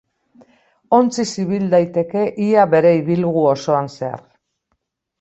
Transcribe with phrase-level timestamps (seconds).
[0.99, 4.29] Ontziz ibil daiteke ia bere ibilgu osoan zehar.